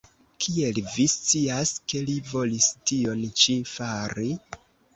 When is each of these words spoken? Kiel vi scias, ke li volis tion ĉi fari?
Kiel 0.45 0.79
vi 0.93 1.05
scias, 1.15 1.75
ke 1.93 2.03
li 2.09 2.17
volis 2.31 2.71
tion 2.93 3.23
ĉi 3.43 3.59
fari? 3.77 4.35